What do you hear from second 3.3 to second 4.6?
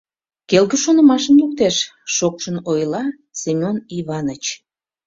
Семён Иваныч.